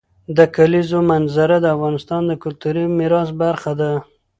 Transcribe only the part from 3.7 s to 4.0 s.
ده.